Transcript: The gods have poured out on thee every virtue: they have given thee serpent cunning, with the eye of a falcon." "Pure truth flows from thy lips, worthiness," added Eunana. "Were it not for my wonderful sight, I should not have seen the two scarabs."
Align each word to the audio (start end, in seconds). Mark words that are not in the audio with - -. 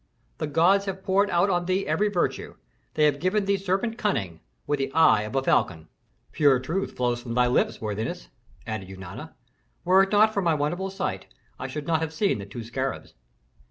The 0.39 0.47
gods 0.47 0.85
have 0.85 1.03
poured 1.03 1.29
out 1.29 1.51
on 1.51 1.67
thee 1.67 1.85
every 1.85 2.07
virtue: 2.09 2.55
they 2.95 3.05
have 3.05 3.19
given 3.19 3.45
thee 3.45 3.55
serpent 3.57 3.99
cunning, 3.99 4.39
with 4.65 4.79
the 4.79 4.91
eye 4.93 5.21
of 5.21 5.35
a 5.35 5.43
falcon." 5.43 5.89
"Pure 6.31 6.61
truth 6.61 6.93
flows 6.93 7.21
from 7.21 7.35
thy 7.35 7.45
lips, 7.45 7.79
worthiness," 7.79 8.29
added 8.65 8.89
Eunana. 8.89 9.35
"Were 9.85 10.01
it 10.01 10.11
not 10.11 10.33
for 10.33 10.41
my 10.41 10.55
wonderful 10.55 10.89
sight, 10.89 11.27
I 11.59 11.67
should 11.67 11.85
not 11.85 12.01
have 12.01 12.13
seen 12.13 12.39
the 12.39 12.47
two 12.47 12.63
scarabs." 12.63 13.13